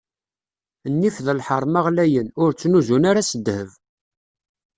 [0.93, 3.69] Nnif d lḥerma ɣlayen, ur ttnuzzun ara s ddheb.